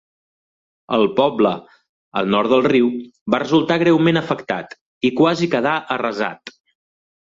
[0.97, 1.51] El poble
[2.23, 2.89] al nord del riu
[3.37, 4.77] va resultar greument afectat,
[5.13, 6.61] i quasi quedà arrasat.